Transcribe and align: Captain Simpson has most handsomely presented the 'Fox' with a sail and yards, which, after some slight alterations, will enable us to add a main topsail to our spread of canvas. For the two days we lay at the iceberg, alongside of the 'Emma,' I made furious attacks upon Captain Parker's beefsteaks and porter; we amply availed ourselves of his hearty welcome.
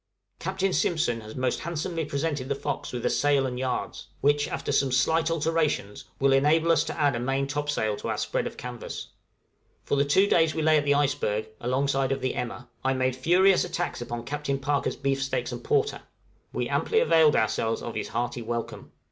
Captain 0.39 0.73
Simpson 0.73 1.21
has 1.21 1.35
most 1.35 1.59
handsomely 1.59 2.03
presented 2.03 2.49
the 2.49 2.55
'Fox' 2.55 2.91
with 2.91 3.05
a 3.05 3.09
sail 3.11 3.45
and 3.45 3.59
yards, 3.59 4.07
which, 4.19 4.47
after 4.47 4.71
some 4.71 4.91
slight 4.91 5.29
alterations, 5.29 6.05
will 6.19 6.33
enable 6.33 6.71
us 6.71 6.83
to 6.83 6.99
add 6.99 7.15
a 7.15 7.19
main 7.19 7.45
topsail 7.45 7.95
to 7.95 8.07
our 8.07 8.17
spread 8.17 8.47
of 8.47 8.57
canvas. 8.57 9.09
For 9.83 9.95
the 9.95 10.03
two 10.03 10.25
days 10.25 10.55
we 10.55 10.63
lay 10.63 10.77
at 10.79 10.85
the 10.85 10.95
iceberg, 10.95 11.49
alongside 11.59 12.11
of 12.11 12.21
the 12.21 12.33
'Emma,' 12.33 12.67
I 12.83 12.93
made 12.95 13.15
furious 13.15 13.63
attacks 13.63 14.01
upon 14.01 14.25
Captain 14.25 14.57
Parker's 14.57 14.95
beefsteaks 14.95 15.51
and 15.51 15.63
porter; 15.63 16.01
we 16.51 16.67
amply 16.67 16.99
availed 16.99 17.35
ourselves 17.35 17.83
of 17.83 17.93
his 17.93 18.07
hearty 18.07 18.41
welcome. 18.41 18.91